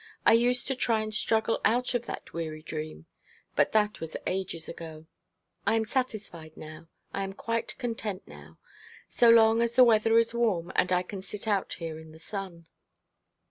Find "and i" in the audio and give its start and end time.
10.75-11.03